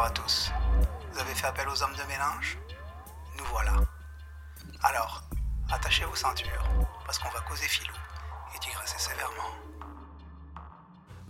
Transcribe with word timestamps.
Bonjour 0.00 0.12
à 0.12 0.24
tous. 0.24 0.50
Vous 1.12 1.20
avez 1.20 1.34
fait 1.34 1.46
appel 1.46 1.66
aux 1.68 1.82
hommes 1.82 1.92
de 1.92 2.10
mélange? 2.10 2.56
Nous 3.36 3.44
voilà. 3.52 3.74
Alors, 4.82 5.28
attachez 5.70 6.06
vos 6.06 6.14
ceintures, 6.14 6.64
parce 7.04 7.18
qu'on 7.18 7.28
va 7.28 7.40
causer 7.46 7.66
filou 7.66 7.92
et 8.56 8.58
digresser 8.60 8.96
sévèrement. 8.96 9.50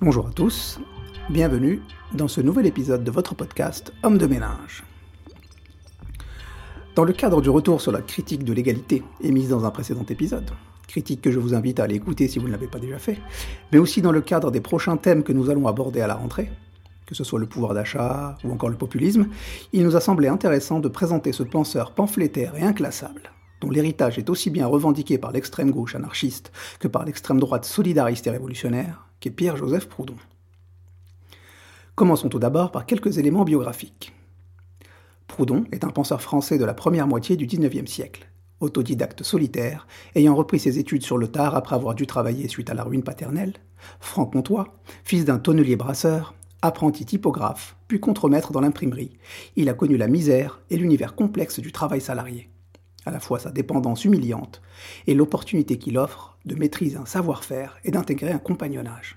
Bonjour 0.01 0.29
à 0.29 0.31
tous, 0.31 0.79
bienvenue 1.31 1.83
dans 2.13 2.29
ce 2.29 2.41
nouvel 2.41 2.65
épisode 2.65 3.03
de 3.03 3.11
votre 3.11 3.35
podcast 3.35 3.93
Hommes 4.05 4.19
de 4.19 4.29
ménage. 4.29 4.85
Dans 6.95 7.03
le 7.03 7.13
cadre 7.13 7.43
du 7.43 7.51
retour 7.51 7.81
sur 7.81 7.91
la 7.91 8.03
critique 8.03 8.45
de 8.45 8.53
l'égalité 8.53 9.03
émise 9.21 9.49
dans 9.49 9.65
un 9.65 9.73
précédent 9.73 10.07
épisode, 10.09 10.49
critique 10.87 11.23
que 11.23 11.33
je 11.33 11.41
vous 11.41 11.55
invite 11.55 11.81
à 11.81 11.85
aller 11.85 11.97
écouter 11.97 12.29
si 12.29 12.39
vous 12.39 12.47
ne 12.47 12.53
l'avez 12.53 12.69
pas 12.69 12.79
déjà 12.79 13.01
fait, 13.01 13.19
mais 13.73 13.79
aussi 13.79 14.01
dans 14.01 14.13
le 14.13 14.21
cadre 14.21 14.53
des 14.53 14.61
prochains 14.61 14.97
thèmes 14.97 15.25
que 15.25 15.33
nous 15.33 15.51
allons 15.51 15.67
aborder 15.67 16.03
à 16.03 16.07
la 16.07 16.15
rentrée, 16.15 16.53
que 17.11 17.17
ce 17.17 17.25
soit 17.25 17.41
le 17.41 17.47
pouvoir 17.47 17.75
d'achat 17.75 18.39
ou 18.45 18.53
encore 18.53 18.69
le 18.69 18.77
populisme, 18.77 19.27
il 19.73 19.83
nous 19.83 19.97
a 19.97 20.01
semblé 20.01 20.29
intéressant 20.29 20.79
de 20.79 20.87
présenter 20.87 21.33
ce 21.33 21.43
penseur 21.43 21.91
pamphlétaire 21.91 22.55
et 22.55 22.63
inclassable, 22.63 23.33
dont 23.61 23.69
l'héritage 23.69 24.17
est 24.17 24.31
aussi 24.31 24.49
bien 24.49 24.69
revendiqué 24.69 25.19
par 25.19 25.33
l'extrême 25.33 25.73
gauche 25.73 25.97
anarchiste 25.97 26.53
que 26.79 26.87
par 26.87 27.05
l'extrême 27.05 27.41
droite 27.41 27.65
solidariste 27.65 28.29
et 28.29 28.31
révolutionnaire, 28.31 29.09
qu'est 29.19 29.31
Pierre-Joseph 29.31 29.89
Proudhon. 29.89 30.15
Commençons 31.97 32.29
tout 32.29 32.39
d'abord 32.39 32.71
par 32.71 32.87
quelques 32.87 33.19
éléments 33.19 33.45
biographiques. 33.45 34.15
Proudhon 35.27 35.65
est 35.73 35.83
un 35.83 35.91
penseur 35.91 36.23
français 36.23 36.59
de 36.59 36.65
la 36.65 36.75
première 36.75 37.09
moitié 37.09 37.37
du 37.37 37.47
XIXe 37.47 37.91
siècle, 37.91 38.29
autodidacte 38.61 39.25
solitaire, 39.25 39.89
ayant 40.15 40.37
repris 40.37 40.61
ses 40.61 40.79
études 40.79 41.03
sur 41.03 41.19
le 41.19 41.27
tard 41.27 41.57
après 41.57 41.75
avoir 41.75 41.97
dû 41.97 42.07
travailler 42.07 42.47
suite 42.47 42.71
à 42.71 42.75
la 42.75 42.85
ruine 42.85 43.03
paternelle, 43.03 43.55
franc-comtois, 43.99 44.79
fils 45.03 45.25
d'un 45.25 45.39
tonnelier 45.39 45.75
brasseur, 45.75 46.35
Apprenti 46.63 47.07
typographe, 47.07 47.75
puis 47.89 48.01
contremaître 48.01 48.53
dans 48.53 48.61
l'imprimerie, 48.61 49.17
il 49.57 49.71
a 49.71 49.75
connu 49.75 49.97
la 49.97 50.09
misère 50.09 50.61
et 50.69 50.77
l'univers 50.77 51.15
complexe 51.15 51.59
du 51.59 51.73
travail 51.73 52.03
salarié, 52.03 52.51
à 53.07 53.11
la 53.11 53.19
fois 53.19 53.39
sa 53.39 53.51
dépendance 53.51 54.05
humiliante 54.05 54.61
et 55.07 55.15
l'opportunité 55.15 55.79
qu'il 55.79 55.97
offre 55.97 56.37
de 56.45 56.55
maîtriser 56.55 56.99
un 56.99 57.07
savoir-faire 57.07 57.79
et 57.83 57.91
d'intégrer 57.91 58.33
un 58.33 58.39
compagnonnage. 58.39 59.17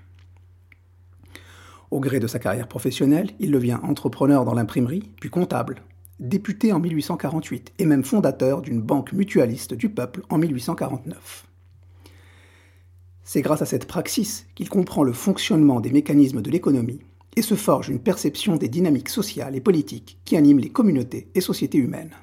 Au 1.90 2.00
gré 2.00 2.18
de 2.18 2.26
sa 2.26 2.38
carrière 2.38 2.66
professionnelle, 2.66 3.32
il 3.40 3.50
devient 3.50 3.78
entrepreneur 3.82 4.46
dans 4.46 4.54
l'imprimerie, 4.54 5.12
puis 5.20 5.28
comptable, 5.28 5.82
député 6.20 6.72
en 6.72 6.80
1848 6.80 7.74
et 7.78 7.84
même 7.84 8.04
fondateur 8.04 8.62
d'une 8.62 8.80
banque 8.80 9.12
mutualiste 9.12 9.74
du 9.74 9.90
peuple 9.90 10.22
en 10.30 10.38
1849. 10.38 11.46
C'est 13.22 13.42
grâce 13.42 13.60
à 13.60 13.66
cette 13.66 13.86
praxis 13.86 14.46
qu'il 14.54 14.70
comprend 14.70 15.02
le 15.02 15.12
fonctionnement 15.12 15.80
des 15.80 15.92
mécanismes 15.92 16.40
de 16.40 16.50
l'économie 16.50 17.00
et 17.36 17.42
se 17.42 17.54
forge 17.54 17.88
une 17.88 18.00
perception 18.00 18.56
des 18.56 18.68
dynamiques 18.68 19.08
sociales 19.08 19.56
et 19.56 19.60
politiques 19.60 20.18
qui 20.24 20.36
animent 20.36 20.60
les 20.60 20.70
communautés 20.70 21.28
et 21.34 21.40
sociétés 21.40 21.78
humaines. 21.78 22.14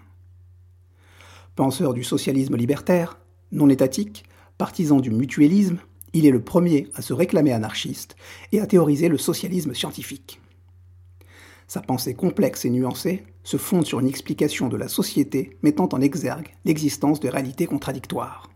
Penseur 1.56 1.94
du 1.94 2.04
socialisme 2.04 2.56
libertaire, 2.56 3.20
non 3.52 3.70
étatique, 3.70 4.24
partisan 4.58 5.00
du 5.00 5.12
mutualisme, 5.12 5.80
il 6.14 6.26
est 6.26 6.32
le 6.32 6.42
premier 6.42 6.88
à 6.96 7.02
se 7.02 7.14
réclamer 7.14 7.52
anarchiste 7.52 8.16
et 8.52 8.60
à 8.60 8.68
théoriser 8.68 9.10
le 9.10 9.18
socialisme 9.18 9.74
scientifique. 9.74 10.40
Sa 11.68 11.82
pensée 11.82 12.14
complexe 12.14 12.66
et 12.66 12.70
nuancée 12.70 13.24
se 13.44 13.58
fonde 13.58 13.86
sur 13.86 14.00
une 14.00 14.08
explication 14.08 14.68
de 14.68 14.78
la 14.78 14.88
société 14.88 15.58
mettant 15.62 15.90
en 15.94 16.02
exergue 16.02 16.50
l'existence 16.66 17.20
de 17.20 17.30
réalités 17.30 17.66
contradictoires. 17.66 18.50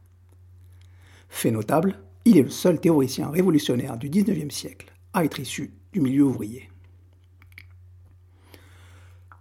Fait 1.30 1.52
notable, 1.52 2.00
il 2.26 2.38
est 2.38 2.44
le 2.44 2.50
seul 2.50 2.80
théoricien 2.80 3.30
révolutionnaire 3.30 3.98
du 3.98 4.10
XIXe 4.10 4.54
siècle 4.54 4.95
à 5.16 5.24
être 5.24 5.40
issu 5.40 5.74
du 5.94 6.02
milieu 6.02 6.26
ouvrier. 6.26 6.70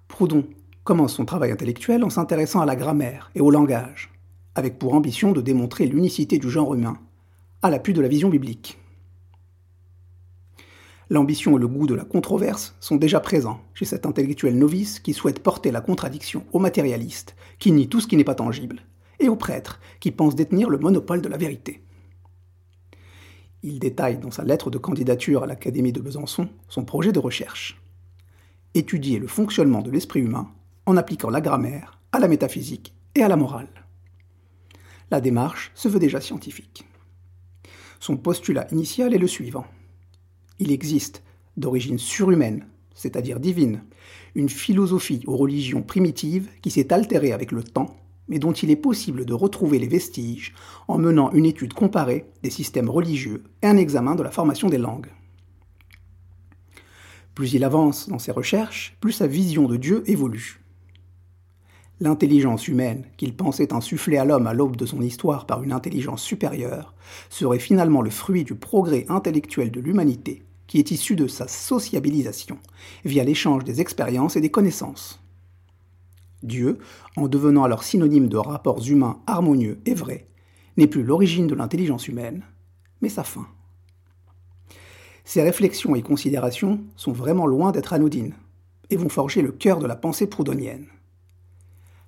Proudhon 0.07 0.47
commence 0.85 1.15
son 1.15 1.25
travail 1.25 1.51
intellectuel 1.51 2.05
en 2.05 2.11
s'intéressant 2.11 2.61
à 2.61 2.67
la 2.67 2.77
grammaire 2.77 3.33
et 3.35 3.41
au 3.41 3.51
langage, 3.51 4.13
avec 4.55 4.79
pour 4.79 4.95
ambition 4.95 5.33
de 5.33 5.41
démontrer 5.41 5.87
l'unicité 5.87 6.39
du 6.39 6.49
genre 6.49 6.75
humain, 6.75 6.97
à 7.61 7.71
l'appui 7.71 7.93
de 7.93 8.01
la 8.01 8.09
vision 8.09 8.29
biblique. 8.29 8.79
L'ambition 11.11 11.57
et 11.57 11.61
le 11.61 11.67
goût 11.67 11.89
de 11.89 11.95
la 11.95 12.05
controverse 12.05 12.77
sont 12.79 12.97
déjà 12.97 13.19
présents 13.19 13.61
chez 13.75 13.85
cet 13.85 14.07
intellectuel 14.07 14.57
novice 14.57 15.01
qui 15.01 15.13
souhaite 15.13 15.43
porter 15.43 15.73
la 15.73 15.81
contradiction 15.81 16.45
aux 16.53 16.61
matérialistes, 16.61 17.35
qui 17.59 17.73
nient 17.73 17.89
tout 17.89 18.01
ce 18.01 18.07
qui 18.07 18.17
n'est 18.17 18.25
pas 18.25 18.37
tangible, 18.37 18.83
et 19.19 19.29
aux 19.29 19.37
prêtres 19.37 19.81
qui 19.99 20.13
pensent 20.13 20.37
détenir 20.37 20.71
le 20.71 20.79
monopole 20.79 21.21
de 21.21 21.29
la 21.29 21.37
vérité. 21.37 21.84
Il 23.67 23.79
détaille 23.79 24.19
dans 24.19 24.31
sa 24.31 24.45
lettre 24.45 24.71
de 24.71 24.77
candidature 24.77 25.43
à 25.43 25.47
l'Académie 25.47 25.95
de 25.95 26.03
Besançon 26.03 26.51
son 26.69 26.85
projet 26.85 27.13
de 27.13 27.19
recherche. 27.19 27.81
Étudier 28.75 29.19
le 29.19 29.27
fonctionnement 29.27 29.81
de 29.81 29.91
l'esprit 29.91 30.21
humain 30.21 30.51
en 30.85 30.99
appliquant 30.99 31.31
la 31.31 31.41
grammaire 31.41 31.99
à 32.13 32.19
la 32.19 32.29
métaphysique 32.29 32.93
et 33.15 33.23
à 33.23 33.29
la 33.29 33.37
morale. 33.37 33.87
La 35.11 35.23
démarche 35.23 35.73
se 35.75 35.89
veut 35.89 35.99
déjà 35.99 36.21
scientifique. 36.21 36.85
Son 38.01 38.19
postulat 38.19 38.67
initial 38.71 39.15
est 39.15 39.19
le 39.19 39.27
suivant. 39.27 39.65
Il 40.59 40.71
existe, 40.71 41.23
d'origine 41.57 41.99
surhumaine, 41.99 42.67
c'est-à-dire 42.95 43.41
divine, 43.41 43.83
une 44.35 44.51
philosophie 44.51 45.23
aux 45.27 45.39
religions 45.39 45.83
primitives 45.83 46.51
qui 46.61 46.71
s'est 46.71 46.93
altérée 46.93 47.33
avec 47.33 47.51
le 47.51 47.63
temps 47.63 47.97
mais 48.29 48.39
dont 48.39 48.53
il 48.53 48.71
est 48.71 48.77
possible 48.77 49.25
de 49.25 49.35
retrouver 49.35 49.79
les 49.79 49.89
vestiges 49.89 50.55
en 50.89 50.99
menant 50.99 51.31
une 51.33 51.47
étude 51.47 51.75
comparée 51.75 52.27
des 52.43 52.51
systèmes 52.51 52.91
religieux 52.91 53.45
et 53.63 53.67
un 53.67 53.77
examen 53.77 54.15
de 54.15 54.23
la 54.23 54.31
formation 54.31 54.69
des 54.69 54.79
langues. 54.79 55.11
Plus 57.35 57.55
il 57.55 57.65
avance 57.65 58.09
dans 58.09 58.19
ses 58.19 58.33
recherches, 58.33 58.97
plus 59.01 59.13
sa 59.13 59.27
vision 59.27 59.67
de 59.67 59.77
Dieu 59.77 60.05
évolue. 60.07 60.61
L'intelligence 62.01 62.69
humaine, 62.69 63.05
qu'il 63.17 63.37
pensait 63.37 63.73
insuffler 63.73 64.17
à 64.17 64.25
l'homme 64.25 64.47
à 64.47 64.55
l'aube 64.55 64.77
de 64.77 64.87
son 64.87 65.01
histoire 65.01 65.47
par 65.47 65.63
une 65.63 65.73
intelligence 65.73 66.23
supérieure, 66.23 66.95
serait 67.31 67.59
finalement 67.59 68.03
le 68.03 68.11
fruit 68.11 68.45
du 68.45 68.55
progrès 68.55 69.07
intellectuel 69.09 69.71
de 69.71 69.81
l'humanité, 69.81 70.43
qui 70.67 70.79
est 70.79 70.91
issu 70.91 71.17
de 71.17 71.27
sa 71.27 71.49
sociabilisation, 71.49 72.59
via 73.05 73.25
l'échange 73.25 73.65
des 73.65 73.81
expériences 73.81 74.37
et 74.37 74.41
des 74.41 74.51
connaissances. 74.51 75.24
Dieu, 76.45 76.79
en 77.17 77.29
devenant 77.29 77.65
alors 77.65 77.83
synonyme 77.83 78.29
de 78.29 78.37
rapports 78.37 78.87
humains 78.87 79.21
harmonieux 79.27 79.81
et 79.87 79.95
vrais, 79.95 80.29
n'est 80.77 80.87
plus 80.87 81.03
l'origine 81.03 81.47
de 81.47 81.55
l'intelligence 81.55 82.09
humaine, 82.09 82.45
mais 83.01 83.09
sa 83.09 83.25
fin. 83.25 83.47
Ces 85.25 85.43
réflexions 85.43 85.95
et 85.95 86.03
considérations 86.03 86.81
sont 86.97 87.13
vraiment 87.13 87.47
loin 87.47 87.73
d'être 87.73 87.95
anodines 87.95 88.35
et 88.91 88.97
vont 88.97 89.09
forger 89.09 89.41
le 89.41 89.53
cœur 89.53 89.79
de 89.79 89.87
la 89.87 89.97
pensée 89.97 90.27
proudhonienne. 90.27 90.87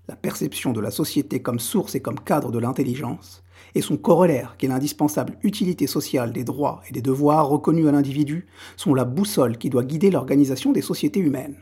La 0.09 0.17
perception 0.17 0.73
de 0.73 0.81
la 0.81 0.91
société 0.91 1.41
comme 1.41 1.59
source 1.59 1.95
et 1.95 2.01
comme 2.01 2.21
cadre 2.21 2.53
de 2.53 2.59
l'intelligence, 2.59 3.43
et 3.75 3.81
son 3.81 3.97
corollaire 3.97 4.57
qui 4.57 4.67
est 4.67 4.69
l'indispensable 4.69 5.39
utilité 5.43 5.87
sociale 5.87 6.33
des 6.33 6.45
droits 6.45 6.83
et 6.89 6.93
des 6.93 7.03
devoirs 7.03 7.49
reconnus 7.49 7.87
à 7.89 7.93
l'individu, 7.93 8.47
sont 8.77 8.95
la 8.95 9.05
boussole 9.05 9.59
qui 9.59 9.71
doit 9.71 9.85
guider 9.85 10.11
l'organisation 10.11 10.73
des 10.73 10.83
sociétés 10.83 11.21
humaines. 11.21 11.57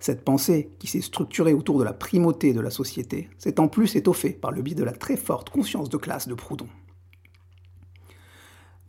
Cette 0.00 0.24
pensée, 0.24 0.70
qui 0.78 0.86
s'est 0.86 1.02
structurée 1.02 1.52
autour 1.52 1.78
de 1.78 1.84
la 1.84 1.92
primauté 1.92 2.54
de 2.54 2.60
la 2.60 2.70
société, 2.70 3.28
s'est 3.36 3.60
en 3.60 3.68
plus 3.68 3.96
étoffée 3.96 4.30
par 4.30 4.50
le 4.50 4.62
biais 4.62 4.74
de 4.74 4.82
la 4.82 4.92
très 4.92 5.18
forte 5.18 5.50
conscience 5.50 5.90
de 5.90 5.98
classe 5.98 6.26
de 6.26 6.34
Proudhon. 6.34 6.68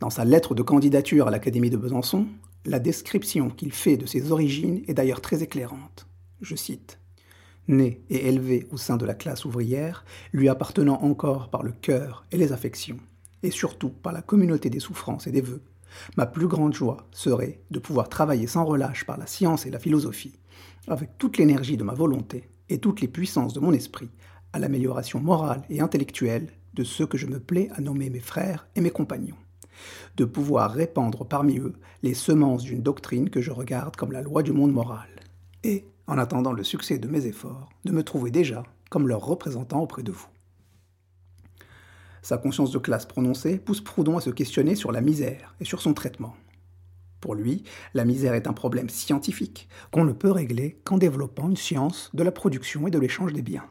Dans 0.00 0.08
sa 0.08 0.24
lettre 0.24 0.54
de 0.54 0.62
candidature 0.62 1.28
à 1.28 1.30
l'Académie 1.30 1.70
de 1.70 1.76
Besançon, 1.76 2.26
la 2.64 2.78
description 2.78 3.50
qu'il 3.50 3.72
fait 3.72 3.98
de 3.98 4.06
ses 4.06 4.32
origines 4.32 4.82
est 4.88 4.94
d'ailleurs 4.94 5.20
très 5.20 5.42
éclairante. 5.42 6.06
Je 6.40 6.56
cite 6.56 6.98
Né 7.68 8.02
et 8.08 8.26
élevé 8.26 8.66
au 8.72 8.76
sein 8.76 8.96
de 8.96 9.04
la 9.04 9.14
classe 9.14 9.44
ouvrière, 9.44 10.04
lui 10.32 10.48
appartenant 10.48 11.00
encore 11.02 11.50
par 11.50 11.62
le 11.62 11.72
cœur 11.72 12.24
et 12.32 12.36
les 12.36 12.52
affections, 12.52 12.98
et 13.42 13.50
surtout 13.50 13.90
par 13.90 14.12
la 14.12 14.22
communauté 14.22 14.70
des 14.70 14.80
souffrances 14.80 15.26
et 15.26 15.30
des 15.30 15.42
vœux, 15.42 15.62
ma 16.16 16.26
plus 16.26 16.48
grande 16.48 16.74
joie 16.74 17.06
serait 17.12 17.60
de 17.70 17.78
pouvoir 17.78 18.08
travailler 18.08 18.46
sans 18.46 18.64
relâche 18.64 19.04
par 19.04 19.18
la 19.18 19.26
science 19.26 19.66
et 19.66 19.70
la 19.70 19.78
philosophie, 19.78 20.38
avec 20.88 21.18
toute 21.18 21.38
l'énergie 21.38 21.76
de 21.76 21.84
ma 21.84 21.94
volonté 21.94 22.48
et 22.68 22.78
toutes 22.78 23.00
les 23.00 23.08
puissances 23.08 23.54
de 23.54 23.60
mon 23.60 23.72
esprit, 23.72 24.10
à 24.52 24.58
l'amélioration 24.58 25.20
morale 25.20 25.62
et 25.70 25.80
intellectuelle 25.80 26.48
de 26.74 26.84
ceux 26.84 27.06
que 27.06 27.18
je 27.18 27.26
me 27.26 27.40
plais 27.40 27.68
à 27.74 27.80
nommer 27.80 28.10
mes 28.10 28.20
frères 28.20 28.66
et 28.76 28.80
mes 28.80 28.90
compagnons, 28.90 29.36
de 30.16 30.24
pouvoir 30.24 30.72
répandre 30.72 31.26
parmi 31.26 31.58
eux 31.58 31.74
les 32.02 32.14
semences 32.14 32.62
d'une 32.62 32.82
doctrine 32.82 33.30
que 33.30 33.40
je 33.40 33.50
regarde 33.50 33.96
comme 33.96 34.12
la 34.12 34.22
loi 34.22 34.42
du 34.42 34.52
monde 34.52 34.72
moral, 34.72 35.08
et, 35.64 35.84
en 36.06 36.18
attendant 36.18 36.52
le 36.52 36.64
succès 36.64 36.98
de 36.98 37.08
mes 37.08 37.26
efforts, 37.26 37.70
de 37.84 37.92
me 37.92 38.02
trouver 38.02 38.30
déjà 38.30 38.64
comme 38.90 39.08
leur 39.08 39.24
représentant 39.24 39.80
auprès 39.80 40.02
de 40.02 40.12
vous. 40.12 40.26
Sa 42.22 42.38
conscience 42.38 42.70
de 42.70 42.78
classe 42.78 43.06
prononcée 43.06 43.58
pousse 43.58 43.80
Proudhon 43.80 44.16
à 44.16 44.20
se 44.20 44.30
questionner 44.30 44.76
sur 44.76 44.92
la 44.92 45.00
misère 45.00 45.54
et 45.60 45.64
sur 45.64 45.82
son 45.82 45.92
traitement. 45.92 46.36
Pour 47.22 47.36
lui, 47.36 47.62
la 47.94 48.04
misère 48.04 48.34
est 48.34 48.48
un 48.48 48.52
problème 48.52 48.88
scientifique 48.88 49.68
qu'on 49.92 50.04
ne 50.04 50.12
peut 50.12 50.32
régler 50.32 50.80
qu'en 50.82 50.98
développant 50.98 51.48
une 51.48 51.56
science 51.56 52.10
de 52.14 52.24
la 52.24 52.32
production 52.32 52.88
et 52.88 52.90
de 52.90 52.98
l'échange 52.98 53.32
des 53.32 53.42
biens. 53.42 53.64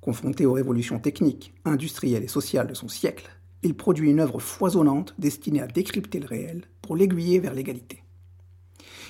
Confronté 0.00 0.46
aux 0.46 0.52
révolutions 0.52 1.00
techniques, 1.00 1.52
industrielles 1.64 2.22
et 2.22 2.28
sociales 2.28 2.68
de 2.68 2.74
son 2.74 2.86
siècle, 2.86 3.28
il 3.64 3.74
produit 3.74 4.12
une 4.12 4.20
œuvre 4.20 4.38
foisonnante 4.38 5.16
destinée 5.18 5.60
à 5.60 5.66
décrypter 5.66 6.20
le 6.20 6.28
réel 6.28 6.66
pour 6.82 6.94
l'aiguiller 6.94 7.40
vers 7.40 7.52
l'égalité. 7.52 8.04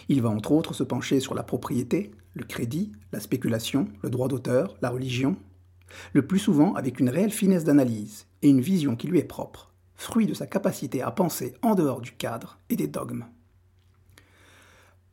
Il 0.09 0.23
va 0.23 0.31
entre 0.31 0.53
autres 0.53 0.73
se 0.73 0.83
pencher 0.83 1.21
sur 1.21 1.35
la 1.35 1.43
propriété, 1.43 2.13
le 2.33 2.45
crédit, 2.45 2.93
la 3.13 3.21
spéculation, 3.21 3.89
le 4.03 4.09
droit 4.09 4.29
d'auteur, 4.29 4.79
la 4.81 4.89
religion, 4.89 5.37
le 6.15 6.27
plus 6.27 6.39
souvent 6.39 6.73
avec 6.73 7.01
une 7.01 7.11
réelle 7.11 7.33
finesse 7.33 7.65
d'analyse 7.65 8.29
et 8.41 8.49
une 8.49 8.63
vision 8.63 8.97
qui 8.97 9.09
lui 9.09 9.19
est 9.19 9.25
propre, 9.25 9.68
fruit 9.99 10.27
de 10.27 10.33
sa 10.33 10.47
capacité 10.47 11.03
à 11.03 11.11
penser 11.11 11.55
en 11.61 11.75
dehors 11.75 12.01
du 12.01 12.13
cadre 12.13 12.59
et 12.71 12.77
des 12.77 12.87
dogmes. 12.87 13.27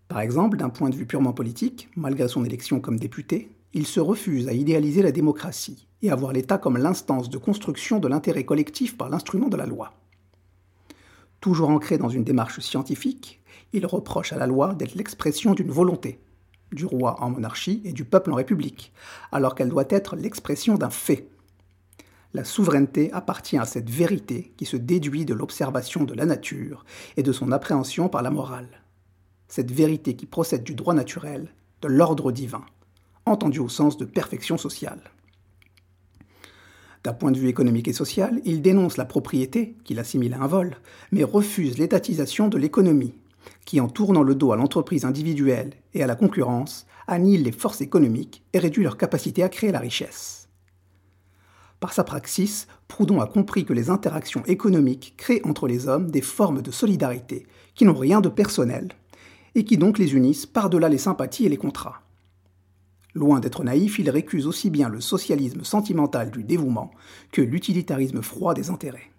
Par 0.07 0.21
exemple, 0.21 0.57
d'un 0.57 0.69
point 0.69 0.89
de 0.89 0.95
vue 0.95 1.07
purement 1.07 1.33
politique, 1.33 1.89
malgré 1.95 2.27
son 2.27 2.45
élection 2.45 2.79
comme 2.79 2.99
député, 2.99 3.49
il 3.73 3.87
se 3.87 3.99
refuse 3.99 4.47
à 4.47 4.53
idéaliser 4.53 5.01
la 5.01 5.11
démocratie 5.11 5.87
et 6.03 6.11
à 6.11 6.15
voir 6.15 6.31
l'État 6.31 6.59
comme 6.59 6.77
l'instance 6.77 7.29
de 7.29 7.37
construction 7.37 7.99
de 7.99 8.07
l'intérêt 8.07 8.45
collectif 8.45 8.95
par 8.95 9.09
l'instrument 9.09 9.49
de 9.49 9.57
la 9.57 9.65
loi. 9.65 9.93
Toujours 11.41 11.69
ancré 11.69 11.97
dans 11.97 12.09
une 12.09 12.23
démarche 12.23 12.59
scientifique, 12.59 13.41
il 13.73 13.85
reproche 13.85 14.33
à 14.33 14.37
la 14.37 14.47
loi 14.47 14.75
d'être 14.75 14.95
l'expression 14.95 15.55
d'une 15.55 15.71
volonté, 15.71 16.19
du 16.71 16.85
roi 16.85 17.21
en 17.21 17.31
monarchie 17.31 17.81
et 17.83 17.91
du 17.91 18.05
peuple 18.05 18.31
en 18.31 18.35
république, 18.35 18.93
alors 19.31 19.55
qu'elle 19.55 19.69
doit 19.69 19.85
être 19.89 20.15
l'expression 20.15 20.75
d'un 20.75 20.91
fait. 20.91 21.27
La 22.35 22.43
souveraineté 22.43 23.13
appartient 23.13 23.57
à 23.57 23.63
cette 23.63 23.89
vérité 23.89 24.51
qui 24.57 24.65
se 24.65 24.75
déduit 24.75 25.23
de 25.23 25.33
l'observation 25.33 26.03
de 26.03 26.13
la 26.13 26.25
nature 26.25 26.83
et 27.15 27.23
de 27.23 27.31
son 27.31 27.53
appréhension 27.53 28.09
par 28.09 28.23
la 28.23 28.29
morale. 28.29 28.83
Cette 29.47 29.71
vérité 29.71 30.17
qui 30.17 30.25
procède 30.25 30.65
du 30.65 30.75
droit 30.75 30.93
naturel, 30.93 31.53
de 31.81 31.87
l'ordre 31.87 32.33
divin, 32.33 32.65
entendu 33.25 33.59
au 33.59 33.69
sens 33.69 33.95
de 33.95 34.03
perfection 34.03 34.57
sociale. 34.57 34.99
D'un 37.05 37.13
point 37.13 37.31
de 37.31 37.39
vue 37.39 37.47
économique 37.47 37.87
et 37.87 37.93
social, 37.93 38.41
il 38.43 38.61
dénonce 38.61 38.97
la 38.97 39.05
propriété, 39.05 39.77
qu'il 39.85 39.97
assimile 39.97 40.33
à 40.33 40.41
un 40.41 40.47
vol, 40.47 40.75
mais 41.13 41.23
refuse 41.23 41.77
l'étatisation 41.77 42.49
de 42.49 42.57
l'économie, 42.57 43.15
qui, 43.63 43.79
en 43.79 43.87
tournant 43.87 44.23
le 44.23 44.35
dos 44.35 44.51
à 44.51 44.57
l'entreprise 44.57 45.05
individuelle 45.05 45.71
et 45.93 46.03
à 46.03 46.07
la 46.07 46.17
concurrence, 46.17 46.85
annihile 47.07 47.43
les 47.43 47.53
forces 47.53 47.79
économiques 47.79 48.43
et 48.51 48.59
réduit 48.59 48.83
leur 48.83 48.97
capacité 48.97 49.41
à 49.41 49.47
créer 49.47 49.71
la 49.71 49.79
richesse. 49.79 50.44
Par 51.85 51.93
sa 51.93 52.03
praxis, 52.03 52.65
Proudhon 52.87 53.21
a 53.21 53.27
compris 53.27 53.63
que 53.63 53.71
les 53.71 53.91
interactions 53.91 54.43
économiques 54.47 55.13
créent 55.17 55.45
entre 55.45 55.67
les 55.67 55.87
hommes 55.87 56.09
des 56.09 56.23
formes 56.23 56.63
de 56.63 56.71
solidarité 56.71 57.45
qui 57.75 57.85
n'ont 57.85 57.93
rien 57.93 58.21
de 58.21 58.29
personnel 58.29 58.87
et 59.53 59.65
qui 59.65 59.77
donc 59.77 59.99
les 59.99 60.15
unissent 60.15 60.47
par-delà 60.47 60.89
les 60.89 60.97
sympathies 60.97 61.45
et 61.45 61.49
les 61.49 61.57
contrats. 61.57 62.01
Loin 63.13 63.39
d'être 63.39 63.63
naïf, 63.63 63.99
il 63.99 64.09
récuse 64.09 64.47
aussi 64.47 64.71
bien 64.71 64.89
le 64.89 64.99
socialisme 64.99 65.63
sentimental 65.63 66.31
du 66.31 66.43
dévouement 66.43 66.89
que 67.31 67.43
l'utilitarisme 67.43 68.23
froid 68.23 68.55
des 68.55 68.71
intérêts. 68.71 69.11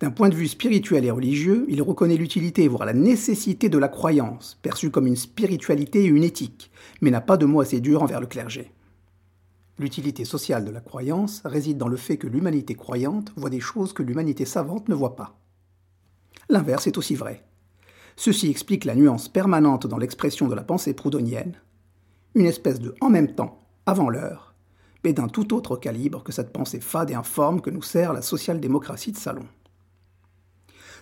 D'un 0.00 0.10
point 0.10 0.28
de 0.28 0.34
vue 0.34 0.48
spirituel 0.48 1.06
et 1.06 1.10
religieux, 1.10 1.64
il 1.70 1.80
reconnaît 1.80 2.18
l'utilité, 2.18 2.68
voire 2.68 2.84
la 2.84 2.92
nécessité 2.92 3.70
de 3.70 3.78
la 3.78 3.88
croyance, 3.88 4.58
perçue 4.60 4.90
comme 4.90 5.06
une 5.06 5.16
spiritualité 5.16 6.04
et 6.04 6.08
une 6.08 6.24
éthique, 6.24 6.70
mais 7.00 7.10
n'a 7.10 7.22
pas 7.22 7.38
de 7.38 7.46
mots 7.46 7.62
assez 7.62 7.80
durs 7.80 8.02
envers 8.02 8.20
le 8.20 8.26
clergé. 8.26 8.70
L'utilité 9.80 10.26
sociale 10.26 10.66
de 10.66 10.70
la 10.70 10.82
croyance 10.82 11.40
réside 11.46 11.78
dans 11.78 11.88
le 11.88 11.96
fait 11.96 12.18
que 12.18 12.26
l'humanité 12.26 12.74
croyante 12.74 13.32
voit 13.34 13.48
des 13.48 13.60
choses 13.60 13.94
que 13.94 14.02
l'humanité 14.02 14.44
savante 14.44 14.90
ne 14.90 14.94
voit 14.94 15.16
pas. 15.16 15.38
L'inverse 16.50 16.86
est 16.86 16.98
aussi 16.98 17.14
vrai. 17.14 17.46
Ceci 18.14 18.50
explique 18.50 18.84
la 18.84 18.94
nuance 18.94 19.30
permanente 19.30 19.86
dans 19.86 19.96
l'expression 19.96 20.48
de 20.48 20.54
la 20.54 20.64
pensée 20.64 20.92
proudhonienne, 20.92 21.58
une 22.34 22.44
espèce 22.44 22.78
de 22.78 22.94
en 23.00 23.08
même 23.08 23.34
temps, 23.34 23.58
avant 23.86 24.10
l'heure, 24.10 24.52
mais 25.02 25.14
d'un 25.14 25.28
tout 25.28 25.54
autre 25.54 25.78
calibre 25.78 26.22
que 26.22 26.32
cette 26.32 26.52
pensée 26.52 26.80
fade 26.80 27.10
et 27.10 27.14
informe 27.14 27.62
que 27.62 27.70
nous 27.70 27.80
sert 27.80 28.12
la 28.12 28.20
social-démocratie 28.20 29.12
de 29.12 29.16
Salon. 29.16 29.46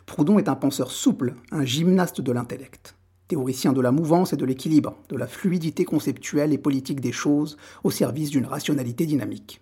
Proudhon 0.06 0.38
est 0.38 0.48
un 0.48 0.54
penseur 0.54 0.92
souple, 0.92 1.34
un 1.50 1.64
gymnaste 1.64 2.20
de 2.20 2.30
l'intellect, 2.30 2.94
théoricien 3.28 3.72
de 3.72 3.80
la 3.80 3.92
mouvance 3.92 4.32
et 4.32 4.36
de 4.36 4.44
l'équilibre, 4.44 4.96
de 5.10 5.16
la 5.16 5.26
fluidité 5.26 5.84
conceptuelle 5.84 6.52
et 6.52 6.58
politique 6.58 7.00
des 7.00 7.12
choses 7.12 7.56
au 7.84 7.90
service 7.90 8.30
d'une 8.30 8.46
rationalité 8.46 9.06
dynamique. 9.06 9.60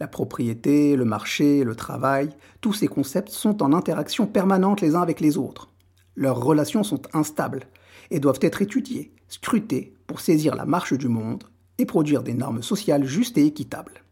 La 0.00 0.08
propriété, 0.08 0.96
le 0.96 1.04
marché, 1.04 1.64
le 1.64 1.74
travail, 1.74 2.30
tous 2.60 2.72
ces 2.72 2.88
concepts 2.88 3.30
sont 3.30 3.62
en 3.62 3.72
interaction 3.72 4.26
permanente 4.26 4.80
les 4.80 4.94
uns 4.94 5.02
avec 5.02 5.20
les 5.20 5.36
autres. 5.36 5.70
Leurs 6.16 6.40
relations 6.40 6.82
sont 6.82 7.02
instables 7.12 7.66
et 8.10 8.20
doivent 8.20 8.40
être 8.40 8.62
étudiées, 8.62 9.12
scrutées 9.28 9.94
pour 10.06 10.20
saisir 10.20 10.54
la 10.54 10.64
marche 10.64 10.94
du 10.94 11.08
monde 11.08 11.44
et 11.78 11.86
produire 11.86 12.22
des 12.22 12.34
normes 12.34 12.62
sociales 12.62 13.04
justes 13.04 13.38
et 13.38 13.46
équitables. 13.46 14.04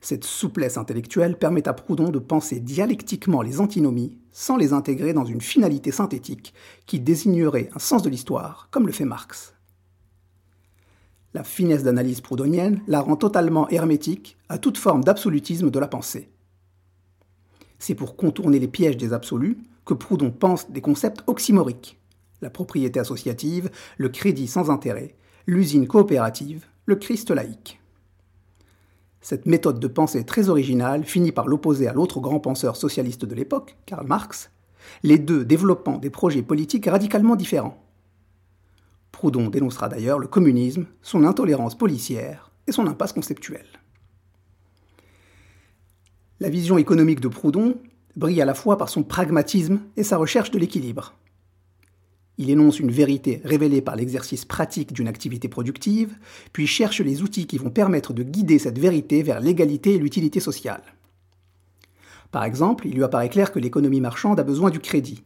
Cette 0.00 0.24
souplesse 0.24 0.76
intellectuelle 0.76 1.38
permet 1.38 1.68
à 1.68 1.74
Proudhon 1.74 2.10
de 2.10 2.18
penser 2.18 2.58
dialectiquement 2.58 3.40
les 3.40 3.60
antinomies 3.60 4.18
sans 4.32 4.56
les 4.56 4.72
intégrer 4.72 5.12
dans 5.12 5.24
une 5.24 5.40
finalité 5.40 5.92
synthétique 5.92 6.52
qui 6.86 7.00
désignerait 7.00 7.70
un 7.74 7.78
sens 7.78 8.02
de 8.02 8.10
l'histoire, 8.10 8.68
comme 8.70 8.86
le 8.86 8.92
fait 8.92 9.04
Marx. 9.04 9.54
La 11.34 11.44
finesse 11.44 11.82
d'analyse 11.82 12.20
proudhonienne 12.20 12.82
la 12.86 13.00
rend 13.00 13.16
totalement 13.16 13.68
hermétique 13.68 14.36
à 14.48 14.58
toute 14.58 14.78
forme 14.78 15.04
d'absolutisme 15.04 15.70
de 15.70 15.78
la 15.78 15.88
pensée. 15.88 16.28
C'est 17.78 17.94
pour 17.94 18.16
contourner 18.16 18.58
les 18.58 18.68
pièges 18.68 18.96
des 18.96 19.12
absolus 19.12 19.58
que 19.84 19.94
Proudhon 19.94 20.30
pense 20.30 20.70
des 20.70 20.80
concepts 20.80 21.22
oxymoriques 21.26 21.98
la 22.42 22.50
propriété 22.50 23.00
associative, 23.00 23.70
le 23.96 24.08
crédit 24.10 24.48
sans 24.48 24.70
intérêt, 24.70 25.14
l'usine 25.46 25.86
coopérative, 25.86 26.66
le 26.84 26.96
Christ 26.96 27.30
laïque. 27.30 27.80
Cette 29.22 29.46
méthode 29.46 29.78
de 29.78 29.86
pensée 29.86 30.24
très 30.24 30.48
originale 30.48 31.04
finit 31.04 31.30
par 31.30 31.46
l'opposer 31.46 31.86
à 31.86 31.92
l'autre 31.92 32.18
grand 32.18 32.40
penseur 32.40 32.76
socialiste 32.76 33.24
de 33.24 33.36
l'époque, 33.36 33.76
Karl 33.86 34.04
Marx, 34.04 34.50
les 35.04 35.18
deux 35.18 35.44
développant 35.44 35.98
des 35.98 36.10
projets 36.10 36.42
politiques 36.42 36.86
radicalement 36.86 37.36
différents. 37.36 37.80
Proudhon 39.12 39.48
dénoncera 39.48 39.88
d'ailleurs 39.88 40.18
le 40.18 40.26
communisme, 40.26 40.86
son 41.02 41.24
intolérance 41.24 41.78
policière 41.78 42.50
et 42.66 42.72
son 42.72 42.88
impasse 42.88 43.12
conceptuelle. 43.12 43.80
La 46.40 46.48
vision 46.48 46.76
économique 46.76 47.20
de 47.20 47.28
Proudhon 47.28 47.76
brille 48.16 48.42
à 48.42 48.44
la 48.44 48.54
fois 48.54 48.76
par 48.76 48.88
son 48.88 49.04
pragmatisme 49.04 49.80
et 49.96 50.02
sa 50.02 50.16
recherche 50.16 50.50
de 50.50 50.58
l'équilibre. 50.58 51.14
Il 52.42 52.50
énonce 52.50 52.80
une 52.80 52.90
vérité 52.90 53.40
révélée 53.44 53.82
par 53.82 53.94
l'exercice 53.94 54.44
pratique 54.44 54.92
d'une 54.92 55.06
activité 55.06 55.46
productive, 55.46 56.16
puis 56.52 56.66
cherche 56.66 57.00
les 57.00 57.22
outils 57.22 57.46
qui 57.46 57.56
vont 57.56 57.70
permettre 57.70 58.12
de 58.12 58.24
guider 58.24 58.58
cette 58.58 58.80
vérité 58.80 59.22
vers 59.22 59.38
l'égalité 59.38 59.94
et 59.94 59.98
l'utilité 59.98 60.40
sociale. 60.40 60.82
Par 62.32 62.42
exemple, 62.42 62.88
il 62.88 62.94
lui 62.94 63.04
apparaît 63.04 63.28
clair 63.28 63.52
que 63.52 63.60
l'économie 63.60 64.00
marchande 64.00 64.40
a 64.40 64.42
besoin 64.42 64.70
du 64.70 64.80
crédit. 64.80 65.22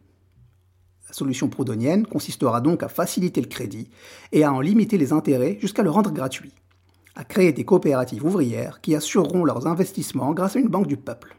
La 1.08 1.14
solution 1.14 1.48
proudhonienne 1.48 2.06
consistera 2.06 2.60
donc 2.60 2.82
à 2.82 2.88
faciliter 2.88 3.40
le 3.40 3.48
crédit 3.48 3.88
et 4.32 4.44
à 4.44 4.52
en 4.52 4.60
limiter 4.60 4.98
les 4.98 5.14
intérêts 5.14 5.56
jusqu'à 5.58 5.82
le 5.82 5.88
rendre 5.88 6.12
gratuit, 6.12 6.52
à 7.14 7.24
créer 7.24 7.54
des 7.54 7.64
coopératives 7.64 8.26
ouvrières 8.26 8.82
qui 8.82 8.94
assureront 8.94 9.46
leurs 9.46 9.66
investissements 9.66 10.34
grâce 10.34 10.56
à 10.56 10.58
une 10.58 10.68
banque 10.68 10.86
du 10.86 10.98
peuple. 10.98 11.34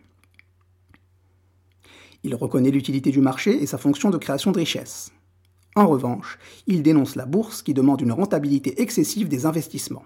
Il 2.24 2.34
reconnaît 2.34 2.72
l'utilité 2.72 3.12
du 3.12 3.22
marché 3.22 3.62
et 3.62 3.68
sa 3.68 3.78
fonction 3.78 4.10
de 4.10 4.18
création 4.18 4.52
de 4.52 4.58
richesses. 4.58 5.12
En 5.78 5.86
revanche, 5.86 6.40
il 6.66 6.82
dénonce 6.82 7.16
la 7.16 7.28
bourse 7.28 7.62
qui 7.62 7.76
demande 7.76 8.02
une 8.02 8.12
rentabilité 8.12 8.82
excessive 8.82 9.28
des 9.28 9.46
investissements. 9.46 10.06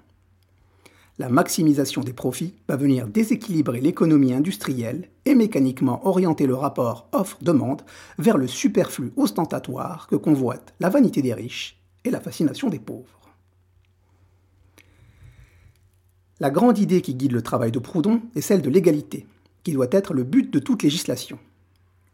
La 1.17 1.29
maximisation 1.29 2.01
des 2.01 2.11
profits 2.11 2.55
va 2.67 2.75
venir 2.75 3.07
déséquilibrer 3.07 3.79
l'économie 3.79 4.33
industrielle 4.33 5.07
et 5.23 5.33
mécaniquement 5.33 6.05
orienter 6.05 6.45
le 6.45 6.55
rapport 6.55 7.07
offre-demande 7.13 7.83
vers 8.19 8.37
le 8.37 8.47
superflu 8.47 9.13
ostentatoire 9.15 10.07
que 10.07 10.17
convoitent 10.17 10.73
la 10.81 10.89
vanité 10.89 11.21
des 11.21 11.33
riches 11.33 11.81
et 12.03 12.09
la 12.09 12.19
fascination 12.19 12.67
des 12.67 12.79
pauvres. 12.79 13.31
La 16.41 16.49
grande 16.49 16.79
idée 16.79 17.01
qui 17.01 17.15
guide 17.15 17.31
le 17.31 17.41
travail 17.41 17.71
de 17.71 17.79
Proudhon 17.79 18.23
est 18.35 18.41
celle 18.41 18.61
de 18.61 18.69
l'égalité, 18.69 19.25
qui 19.63 19.71
doit 19.71 19.87
être 19.91 20.13
le 20.13 20.25
but 20.25 20.51
de 20.51 20.59
toute 20.59 20.83
législation. 20.83 21.39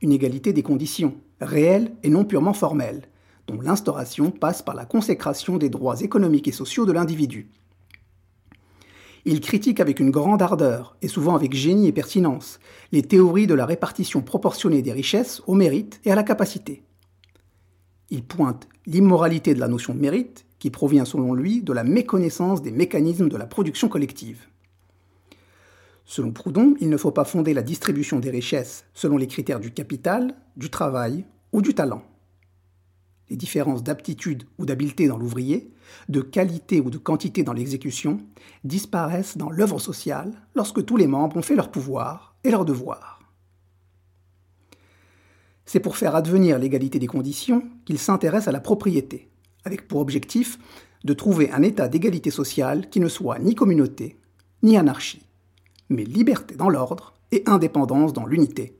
Une 0.03 0.11
égalité 0.11 0.53
des 0.53 0.61
conditions, 0.61 1.15
réelles 1.41 1.91
et 2.03 2.09
non 2.11 2.23
purement 2.23 2.53
formelles, 2.53 3.01
dont 3.47 3.61
l'instauration 3.61 4.29
passe 4.29 4.61
par 4.61 4.75
la 4.75 4.85
consécration 4.85 5.57
des 5.57 5.69
droits 5.69 6.01
économiques 6.01 6.47
et 6.47 6.51
sociaux 6.51 6.85
de 6.85 6.91
l'individu. 6.91 7.49
Il 9.25 9.41
critique 9.41 9.79
avec 9.79 9.99
une 9.99 10.11
grande 10.11 10.41
ardeur, 10.41 10.95
et 11.01 11.07
souvent 11.07 11.35
avec 11.35 11.53
génie 11.53 11.87
et 11.87 11.91
pertinence, 11.91 12.59
les 12.91 13.01
théories 13.01 13.47
de 13.47 13.53
la 13.53 13.65
répartition 13.65 14.21
proportionnée 14.21 14.81
des 14.81 14.93
richesses 14.93 15.41
au 15.47 15.53
mérite 15.53 15.99
et 16.05 16.11
à 16.11 16.15
la 16.15 16.23
capacité. 16.23 16.83
Il 18.09 18.23
pointe 18.23 18.69
l'immoralité 18.85 19.53
de 19.53 19.59
la 19.59 19.67
notion 19.67 19.93
de 19.93 19.99
mérite, 19.99 20.45
qui 20.59 20.69
provient 20.69 21.05
selon 21.05 21.33
lui 21.33 21.61
de 21.61 21.73
la 21.73 21.83
méconnaissance 21.83 22.61
des 22.61 22.71
mécanismes 22.71 23.29
de 23.29 23.37
la 23.37 23.45
production 23.45 23.89
collective. 23.89 24.47
Selon 26.05 26.31
Proudhon, 26.31 26.75
il 26.79 26.89
ne 26.89 26.97
faut 26.97 27.11
pas 27.11 27.25
fonder 27.25 27.53
la 27.53 27.61
distribution 27.61 28.19
des 28.19 28.29
richesses 28.29 28.85
selon 28.93 29.17
les 29.17 29.27
critères 29.27 29.59
du 29.59 29.71
capital, 29.71 30.35
du 30.55 30.69
travail 30.69 31.25
ou 31.51 31.61
du 31.61 31.75
talent 31.75 32.01
les 33.29 33.35
différences 33.35 33.83
d'aptitude 33.83 34.43
ou 34.57 34.65
d'habileté 34.65 35.07
dans 35.07 35.17
l'ouvrier, 35.17 35.71
de 36.09 36.21
qualité 36.21 36.79
ou 36.79 36.89
de 36.89 36.97
quantité 36.97 37.43
dans 37.43 37.53
l'exécution, 37.53 38.19
disparaissent 38.63 39.37
dans 39.37 39.49
l'œuvre 39.49 39.79
sociale 39.79 40.31
lorsque 40.55 40.85
tous 40.85 40.97
les 40.97 41.07
membres 41.07 41.37
ont 41.37 41.41
fait 41.41 41.55
leur 41.55 41.71
pouvoir 41.71 42.35
et 42.43 42.51
leur 42.51 42.65
devoir. 42.65 43.21
C'est 45.65 45.81
pour 45.81 45.97
faire 45.97 46.15
advenir 46.15 46.59
l'égalité 46.59 46.97
des 46.97 47.07
conditions 47.07 47.63
qu'il 47.85 47.99
s'intéresse 47.99 48.47
à 48.47 48.53
la 48.53 48.61
propriété, 48.61 49.29
avec 49.65 49.87
pour 49.87 49.99
objectif 49.99 50.57
de 51.03 51.13
trouver 51.13 51.51
un 51.51 51.61
état 51.61 51.89
d'égalité 51.89 52.31
sociale 52.31 52.89
qui 52.89 53.01
ne 53.01 53.09
soit 53.09 53.39
ni 53.39 53.53
communauté, 53.53 54.17
ni 54.63 54.77
anarchie, 54.77 55.27
mais 55.89 56.05
liberté 56.05 56.55
dans 56.55 56.69
l'ordre 56.69 57.13
et 57.31 57.43
indépendance 57.45 58.13
dans 58.13 58.25
l'unité. 58.25 58.77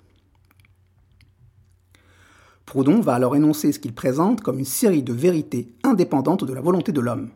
Proudhon 2.67 2.99
va 2.99 3.13
alors 3.13 3.37
énoncer 3.37 3.71
ce 3.71 3.79
qu'il 3.79 3.93
présente 3.93 4.41
comme 4.41 4.59
une 4.59 4.65
série 4.65 5.01
de 5.01 5.13
vérités 5.13 5.73
indépendantes 5.83 6.43
de 6.43 6.53
la 6.53 6.59
volonté 6.59 6.91
de 6.91 6.99
l'homme. 6.99 7.29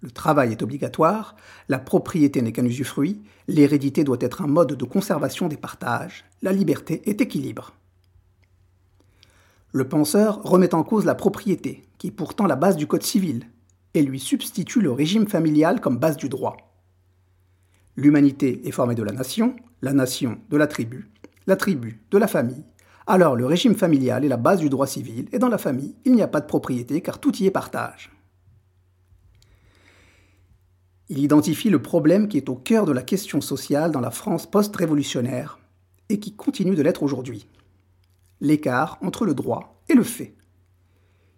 Le 0.00 0.12
travail 0.12 0.52
est 0.52 0.62
obligatoire, 0.62 1.34
la 1.68 1.80
propriété 1.80 2.40
n'est 2.40 2.52
qu'un 2.52 2.64
usufruit, 2.64 3.20
l'hérédité 3.48 4.04
doit 4.04 4.16
être 4.20 4.42
un 4.42 4.46
mode 4.46 4.74
de 4.74 4.84
conservation 4.84 5.48
des 5.48 5.56
partages, 5.56 6.24
la 6.40 6.52
liberté 6.52 7.02
est 7.06 7.20
équilibre. 7.20 7.74
Le 9.72 9.88
penseur 9.88 10.40
remet 10.44 10.72
en 10.72 10.84
cause 10.84 11.04
la 11.04 11.16
propriété, 11.16 11.88
qui 11.98 12.06
est 12.06 12.12
pourtant 12.12 12.46
la 12.46 12.54
base 12.54 12.76
du 12.76 12.86
Code 12.86 13.02
civil, 13.02 13.48
et 13.92 14.02
lui 14.02 14.20
substitue 14.20 14.82
le 14.82 14.92
régime 14.92 15.26
familial 15.26 15.80
comme 15.80 15.98
base 15.98 16.16
du 16.16 16.28
droit. 16.28 16.56
L'humanité 17.96 18.68
est 18.68 18.72
formée 18.72 18.94
de 18.94 19.02
la 19.02 19.12
nation, 19.12 19.56
la 19.82 19.92
nation 19.92 20.38
de 20.48 20.56
la 20.56 20.68
tribu, 20.68 21.10
la 21.48 21.56
tribu 21.56 22.00
de 22.12 22.18
la 22.18 22.28
famille. 22.28 22.62
Alors 23.06 23.36
le 23.36 23.44
régime 23.44 23.74
familial 23.74 24.24
est 24.24 24.28
la 24.28 24.36
base 24.36 24.60
du 24.60 24.70
droit 24.70 24.86
civil, 24.86 25.28
et 25.32 25.38
dans 25.38 25.48
la 25.48 25.58
famille, 25.58 25.94
il 26.04 26.12
n'y 26.12 26.22
a 26.22 26.28
pas 26.28 26.40
de 26.40 26.46
propriété 26.46 27.00
car 27.00 27.18
tout 27.18 27.36
y 27.36 27.46
est 27.46 27.50
partage. 27.50 28.10
Il 31.10 31.18
identifie 31.18 31.68
le 31.68 31.82
problème 31.82 32.28
qui 32.28 32.38
est 32.38 32.48
au 32.48 32.54
cœur 32.54 32.86
de 32.86 32.92
la 32.92 33.02
question 33.02 33.42
sociale 33.42 33.90
dans 33.90 34.00
la 34.00 34.10
France 34.10 34.50
post-révolutionnaire 34.50 35.58
et 36.08 36.18
qui 36.18 36.34
continue 36.34 36.74
de 36.74 36.82
l'être 36.82 37.02
aujourd'hui. 37.02 37.46
L'écart 38.40 38.98
entre 39.02 39.26
le 39.26 39.34
droit 39.34 39.82
et 39.88 39.94
le 39.94 40.02
fait. 40.02 40.34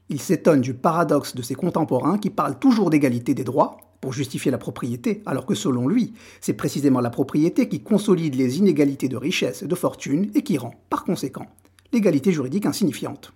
Il 0.08 0.20
s'étonne 0.20 0.60
du 0.60 0.72
paradoxe 0.72 1.34
de 1.34 1.42
ses 1.42 1.56
contemporains 1.56 2.18
qui 2.18 2.30
parlent 2.30 2.60
toujours 2.60 2.90
d'égalité 2.90 3.34
des 3.34 3.42
droits 3.42 3.76
justifier 4.12 4.50
la 4.50 4.58
propriété, 4.58 5.22
alors 5.26 5.46
que 5.46 5.54
selon 5.54 5.88
lui, 5.88 6.14
c'est 6.40 6.54
précisément 6.54 7.00
la 7.00 7.10
propriété 7.10 7.68
qui 7.68 7.82
consolide 7.82 8.34
les 8.34 8.58
inégalités 8.58 9.08
de 9.08 9.16
richesse 9.16 9.62
et 9.62 9.66
de 9.66 9.74
fortune 9.74 10.30
et 10.34 10.42
qui 10.42 10.58
rend, 10.58 10.74
par 10.90 11.04
conséquent, 11.04 11.46
l'égalité 11.92 12.32
juridique 12.32 12.66
insignifiante. 12.66 13.32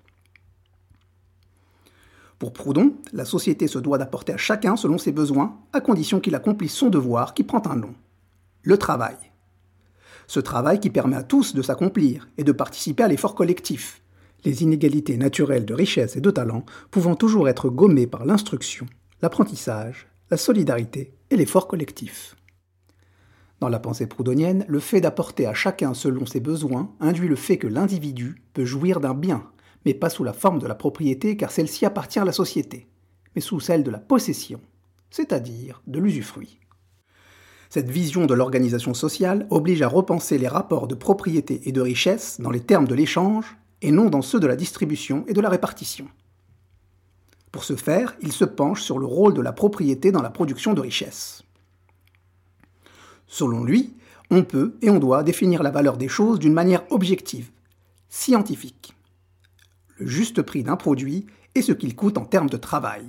Pour 2.38 2.52
Proudhon, 2.52 2.94
la 3.12 3.26
société 3.26 3.68
se 3.68 3.78
doit 3.78 3.98
d'apporter 3.98 4.32
à 4.32 4.38
chacun 4.38 4.76
selon 4.76 4.96
ses 4.96 5.12
besoins, 5.12 5.58
à 5.72 5.80
condition 5.80 6.20
qu'il 6.20 6.34
accomplisse 6.34 6.72
son 6.72 6.88
devoir 6.88 7.34
qui 7.34 7.44
prend 7.44 7.62
un 7.66 7.76
nom. 7.76 7.94
Le 8.62 8.78
travail. 8.78 9.16
Ce 10.26 10.40
travail 10.40 10.80
qui 10.80 10.90
permet 10.90 11.16
à 11.16 11.22
tous 11.22 11.54
de 11.54 11.60
s'accomplir 11.60 12.28
et 12.38 12.44
de 12.44 12.52
participer 12.52 13.02
à 13.02 13.08
l'effort 13.08 13.34
collectif, 13.34 14.00
les 14.44 14.62
inégalités 14.62 15.16
naturelles 15.18 15.66
de 15.66 15.74
richesse 15.74 16.16
et 16.16 16.20
de 16.20 16.30
talent 16.30 16.64
pouvant 16.90 17.14
toujours 17.14 17.48
être 17.48 17.68
gommées 17.68 18.06
par 18.06 18.24
l'instruction, 18.24 18.86
l'apprentissage, 19.22 20.09
la 20.30 20.36
solidarité 20.36 21.12
et 21.30 21.36
l'effort 21.36 21.66
collectif. 21.66 22.36
Dans 23.58 23.68
la 23.68 23.80
pensée 23.80 24.06
proudhonienne, 24.06 24.64
le 24.68 24.78
fait 24.78 25.00
d'apporter 25.00 25.44
à 25.44 25.54
chacun 25.54 25.92
selon 25.92 26.24
ses 26.24 26.38
besoins 26.38 26.94
induit 27.00 27.26
le 27.26 27.34
fait 27.34 27.58
que 27.58 27.66
l'individu 27.66 28.42
peut 28.54 28.64
jouir 28.64 29.00
d'un 29.00 29.14
bien, 29.14 29.50
mais 29.84 29.92
pas 29.92 30.08
sous 30.08 30.22
la 30.22 30.32
forme 30.32 30.60
de 30.60 30.68
la 30.68 30.76
propriété 30.76 31.36
car 31.36 31.50
celle-ci 31.50 31.84
appartient 31.84 32.20
à 32.20 32.24
la 32.24 32.32
société, 32.32 32.86
mais 33.34 33.40
sous 33.40 33.58
celle 33.58 33.82
de 33.82 33.90
la 33.90 33.98
possession, 33.98 34.60
c'est-à-dire 35.10 35.82
de 35.88 35.98
l'usufruit. 35.98 36.60
Cette 37.68 37.90
vision 37.90 38.26
de 38.26 38.34
l'organisation 38.34 38.94
sociale 38.94 39.48
oblige 39.50 39.82
à 39.82 39.88
repenser 39.88 40.38
les 40.38 40.48
rapports 40.48 40.86
de 40.86 40.94
propriété 40.94 41.60
et 41.68 41.72
de 41.72 41.80
richesse 41.80 42.40
dans 42.40 42.50
les 42.50 42.60
termes 42.60 42.88
de 42.88 42.94
l'échange 42.94 43.56
et 43.82 43.90
non 43.90 44.08
dans 44.10 44.22
ceux 44.22 44.38
de 44.38 44.46
la 44.46 44.56
distribution 44.56 45.24
et 45.26 45.32
de 45.32 45.40
la 45.40 45.48
répartition. 45.48 46.06
Pour 47.52 47.64
ce 47.64 47.76
faire, 47.76 48.16
il 48.20 48.32
se 48.32 48.44
penche 48.44 48.82
sur 48.82 48.98
le 48.98 49.06
rôle 49.06 49.34
de 49.34 49.40
la 49.40 49.52
propriété 49.52 50.12
dans 50.12 50.22
la 50.22 50.30
production 50.30 50.72
de 50.72 50.80
richesse. 50.80 51.42
Selon 53.26 53.64
lui, 53.64 53.94
on 54.30 54.44
peut 54.44 54.76
et 54.82 54.90
on 54.90 54.98
doit 54.98 55.22
définir 55.22 55.62
la 55.62 55.70
valeur 55.70 55.96
des 55.96 56.08
choses 56.08 56.38
d'une 56.38 56.52
manière 56.52 56.84
objective, 56.90 57.50
scientifique 58.08 58.94
le 60.00 60.06
juste 60.06 60.42
prix 60.42 60.62
d'un 60.62 60.76
produit 60.76 61.26
et 61.54 61.62
ce 61.62 61.72
qu'il 61.72 61.94
coûte 61.94 62.18
en 62.18 62.24
termes 62.24 62.50
de 62.50 62.56
travail. 62.56 63.06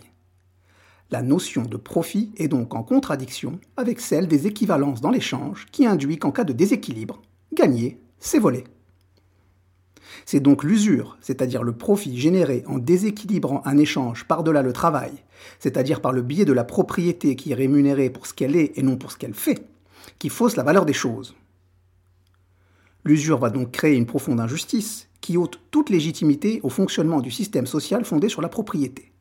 La 1.09 1.21
notion 1.21 1.63
de 1.63 1.77
profit 1.77 2.31
est 2.37 2.47
donc 2.47 2.73
en 2.75 2.83
contradiction 2.83 3.59
avec 3.75 3.99
celle 3.99 4.27
des 4.27 4.47
équivalences 4.47 5.01
dans 5.01 5.09
l'échange 5.09 5.67
qui 5.71 5.85
induit 5.85 6.17
qu'en 6.17 6.31
cas 6.31 6.43
de 6.43 6.53
déséquilibre, 6.53 7.21
gagner, 7.53 8.01
c'est 8.19 8.39
voler. 8.39 8.63
C'est 10.25 10.39
donc 10.39 10.63
l'usure, 10.63 11.17
c'est-à-dire 11.21 11.63
le 11.63 11.73
profit 11.73 12.17
généré 12.17 12.63
en 12.67 12.77
déséquilibrant 12.77 13.61
un 13.65 13.77
échange 13.77 14.25
par-delà 14.25 14.61
le 14.61 14.73
travail, 14.73 15.11
c'est-à-dire 15.59 16.01
par 16.01 16.13
le 16.13 16.21
biais 16.21 16.45
de 16.45 16.53
la 16.53 16.63
propriété 16.63 17.35
qui 17.35 17.51
est 17.51 17.55
rémunérée 17.55 18.09
pour 18.09 18.27
ce 18.27 18.33
qu'elle 18.33 18.55
est 18.55 18.77
et 18.77 18.83
non 18.83 18.97
pour 18.97 19.11
ce 19.11 19.17
qu'elle 19.17 19.33
fait, 19.33 19.67
qui 20.19 20.29
fausse 20.29 20.55
la 20.55 20.63
valeur 20.63 20.85
des 20.85 20.93
choses. 20.93 21.35
L'usure 23.03 23.39
va 23.39 23.49
donc 23.49 23.71
créer 23.71 23.95
une 23.95 24.05
profonde 24.05 24.39
injustice 24.39 25.09
qui 25.21 25.37
ôte 25.37 25.59
toute 25.71 25.89
légitimité 25.89 26.59
au 26.63 26.69
fonctionnement 26.69 27.21
du 27.21 27.31
système 27.31 27.65
social 27.65 28.05
fondé 28.05 28.29
sur 28.29 28.41
la 28.41 28.49
propriété. 28.49 29.11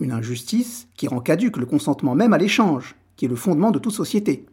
Une 0.00 0.12
injustice 0.12 0.88
qui 0.96 1.06
rend 1.06 1.20
caduque 1.20 1.56
le 1.56 1.66
consentement 1.66 2.14
même 2.14 2.32
à 2.32 2.38
l'échange, 2.38 2.96
qui 3.16 3.26
est 3.26 3.28
le 3.28 3.36
fondement 3.36 3.70
de 3.70 3.78
toute 3.78 3.92
société. 3.92 4.46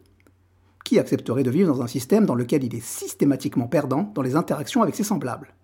Accepterait 0.98 1.42
de 1.42 1.50
vivre 1.50 1.74
dans 1.74 1.82
un 1.82 1.86
système 1.86 2.26
dans 2.26 2.34
lequel 2.34 2.64
il 2.64 2.74
est 2.74 2.84
systématiquement 2.84 3.66
perdant 3.66 4.12
dans 4.14 4.22
les 4.22 4.36
interactions 4.36 4.82
avec 4.82 4.94
ses 4.94 5.04
semblables 5.04 5.54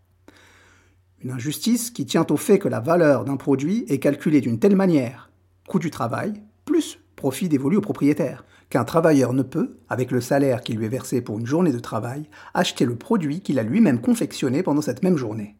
Une 1.22 1.30
injustice 1.30 1.90
qui 1.90 2.06
tient 2.06 2.26
au 2.30 2.36
fait 2.36 2.58
que 2.58 2.68
la 2.68 2.80
valeur 2.80 3.24
d'un 3.24 3.36
produit 3.36 3.84
est 3.88 3.98
calculée 3.98 4.40
d'une 4.40 4.58
telle 4.58 4.76
manière, 4.76 5.30
coût 5.68 5.78
du 5.78 5.90
travail, 5.90 6.34
plus 6.64 6.98
profit 7.16 7.48
dévolu 7.48 7.76
au 7.76 7.80
propriétaire, 7.80 8.44
qu'un 8.70 8.84
travailleur 8.84 9.32
ne 9.32 9.42
peut, 9.42 9.78
avec 9.88 10.10
le 10.10 10.20
salaire 10.20 10.62
qui 10.62 10.72
lui 10.72 10.86
est 10.86 10.90
versé 10.90 11.20
pour 11.20 11.38
une 11.38 11.46
journée 11.46 11.72
de 11.72 11.78
travail, 11.78 12.28
acheter 12.54 12.84
le 12.84 12.96
produit 12.96 13.40
qu'il 13.40 13.58
a 13.58 13.62
lui-même 13.62 14.00
confectionné 14.00 14.62
pendant 14.62 14.82
cette 14.82 15.02
même 15.02 15.16
journée. 15.16 15.56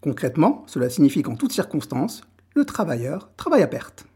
Concrètement, 0.00 0.64
cela 0.66 0.88
signifie 0.88 1.22
qu'en 1.22 1.36
toutes 1.36 1.52
circonstances, 1.52 2.22
le 2.54 2.64
travailleur 2.64 3.30
travaille 3.36 3.62
à 3.62 3.66
perte. 3.66 4.06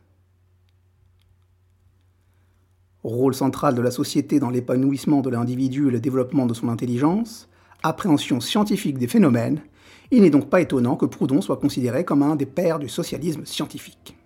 Rôle 3.05 3.35
central 3.35 3.75
de 3.75 3.83
la 3.83 3.91
société 3.91 4.41
dans 4.41 4.49
l'épanouissement 4.49 5.21
de 5.21 5.29
l'individu 5.29 5.89
et 5.89 5.91
le 5.91 6.01
développement 6.01 6.47
de 6.47 6.55
son 6.55 6.71
intelligence, 6.71 7.51
appréhension 7.83 8.41
scientifique 8.41 8.97
des 8.97 9.09
phénomènes, 9.09 9.61
il 10.11 10.23
n'est 10.23 10.31
donc 10.31 10.49
pas 10.49 10.63
étonnant 10.63 10.97
que 10.97 11.05
Proudhon 11.05 11.43
soit 11.43 11.59
considéré 11.59 12.07
comme 12.07 12.23
un 12.23 12.35
des 12.35 12.47
pères 12.47 12.79
du 12.79 12.89
socialisme 12.89 13.45
scientifique. 13.45 14.17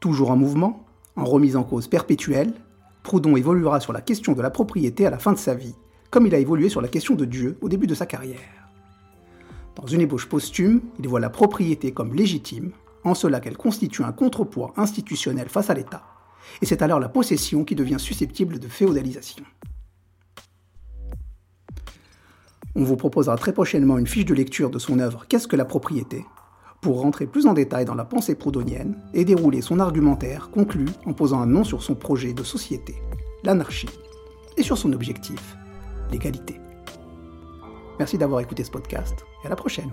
Toujours 0.00 0.30
en 0.30 0.36
mouvement, 0.36 0.86
en 1.16 1.24
remise 1.24 1.54
en 1.56 1.64
cause 1.64 1.86
perpétuelle, 1.86 2.54
Proudhon 3.02 3.36
évoluera 3.36 3.80
sur 3.80 3.92
la 3.92 4.00
question 4.00 4.32
de 4.32 4.40
la 4.40 4.50
propriété 4.50 5.04
à 5.06 5.10
la 5.10 5.18
fin 5.18 5.32
de 5.32 5.38
sa 5.38 5.54
vie, 5.54 5.74
comme 6.10 6.26
il 6.26 6.34
a 6.34 6.38
évolué 6.38 6.70
sur 6.70 6.80
la 6.80 6.88
question 6.88 7.14
de 7.14 7.26
Dieu 7.26 7.58
au 7.60 7.68
début 7.68 7.86
de 7.86 7.94
sa 7.94 8.06
carrière. 8.06 8.38
Dans 9.76 9.86
une 9.86 10.00
ébauche 10.00 10.28
posthume, 10.28 10.80
il 10.98 11.08
voit 11.08 11.20
la 11.20 11.30
propriété 11.30 11.92
comme 11.92 12.14
légitime, 12.14 12.72
en 13.04 13.14
cela 13.14 13.40
qu'elle 13.40 13.58
constitue 13.58 14.04
un 14.04 14.12
contrepoids 14.12 14.72
institutionnel 14.78 15.50
face 15.50 15.68
à 15.68 15.74
l'État, 15.74 16.04
et 16.60 16.66
c'est 16.66 16.82
alors 16.82 17.00
la 17.00 17.08
possession 17.08 17.64
qui 17.64 17.74
devient 17.74 17.98
susceptible 17.98 18.58
de 18.58 18.68
féodalisation. 18.68 19.44
On 22.74 22.84
vous 22.84 22.96
proposera 22.96 23.36
très 23.36 23.52
prochainement 23.52 23.98
une 23.98 24.06
fiche 24.06 24.24
de 24.24 24.34
lecture 24.34 24.70
de 24.70 24.78
son 24.78 24.98
œuvre 24.98 25.26
Qu'est-ce 25.28 25.48
que 25.48 25.56
la 25.56 25.64
propriété? 25.64 26.24
pour 26.82 27.00
rentrer 27.00 27.26
plus 27.26 27.46
en 27.46 27.54
détail 27.54 27.84
dans 27.84 27.94
la 27.94 28.04
pensée 28.04 28.34
proudhonienne 28.34 28.98
et 29.14 29.24
dérouler 29.24 29.62
son 29.62 29.78
argumentaire 29.78 30.50
conclu 30.50 30.86
en 31.06 31.12
posant 31.12 31.40
un 31.40 31.46
nom 31.46 31.64
sur 31.64 31.82
son 31.82 31.94
projet 31.94 32.34
de 32.34 32.42
société, 32.42 32.96
l'anarchie, 33.44 33.88
et 34.56 34.62
sur 34.62 34.76
son 34.76 34.92
objectif, 34.92 35.56
l'égalité. 36.10 36.60
Merci 37.98 38.18
d'avoir 38.18 38.40
écouté 38.40 38.64
ce 38.64 38.70
podcast 38.70 39.14
et 39.42 39.46
à 39.46 39.50
la 39.50 39.56
prochaine. 39.56 39.92